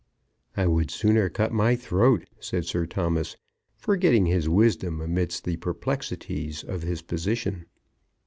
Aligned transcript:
"I 0.57 0.65
would 0.65 0.89
sooner 0.89 1.29
cut 1.29 1.51
my 1.53 1.75
throat!" 1.75 2.25
said 2.39 2.65
Sir 2.65 2.87
Thomas, 2.87 3.37
forgetting 3.77 4.25
his 4.25 4.49
wisdom 4.49 4.99
amidst 4.99 5.43
the 5.43 5.57
perplexities 5.57 6.63
of 6.63 6.81
his 6.81 7.03
position. 7.03 7.65